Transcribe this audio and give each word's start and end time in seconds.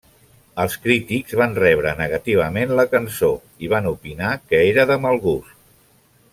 Els 0.61 0.77
crítics 0.85 1.35
van 1.41 1.53
rebre 1.59 1.91
negativament 1.99 2.73
la 2.79 2.87
cançó 2.95 3.31
i 3.67 3.71
van 3.77 3.93
opinar 3.93 4.35
que 4.47 4.67
era 4.73 4.91
de 4.95 5.01
mal 5.07 5.23
gust. 5.31 5.57